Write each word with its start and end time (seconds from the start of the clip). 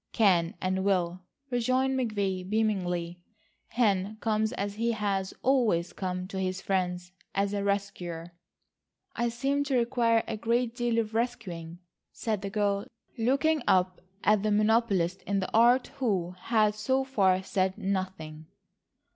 "Can 0.13 0.55
and 0.59 0.83
will," 0.83 1.21
rejoined 1.51 1.95
McVay 1.95 2.43
beamingly. 2.43 3.19
"Hen 3.67 4.17
comes 4.19 4.51
as 4.53 4.73
he 4.73 4.93
has 4.93 5.31
always 5.43 5.93
come 5.93 6.27
to 6.29 6.39
his 6.39 6.59
friends, 6.59 7.11
as 7.35 7.53
a 7.53 7.63
rescuer." 7.63 8.33
"I 9.15 9.29
seem 9.29 9.63
to 9.65 9.77
require 9.77 10.23
a 10.27 10.37
great 10.37 10.75
deal 10.75 10.97
of 10.97 11.13
rescuing," 11.13 11.77
said 12.11 12.41
the 12.41 12.49
girl, 12.49 12.87
looking 13.19 13.61
up 13.67 14.01
at 14.23 14.41
the 14.41 14.49
monopolist 14.49 15.21
in 15.27 15.39
the 15.39 15.53
art 15.53 15.89
who 15.99 16.31
had 16.31 16.73
so 16.73 17.03
far 17.03 17.43
said 17.43 17.77
nothing. 17.77 18.47